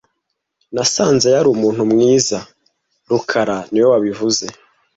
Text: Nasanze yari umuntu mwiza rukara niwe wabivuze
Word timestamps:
Nasanze 0.73 1.27
yari 1.35 1.47
umuntu 1.55 1.81
mwiza 1.91 2.37
rukara 3.09 3.57
niwe 3.71 3.87
wabivuze 3.93 4.45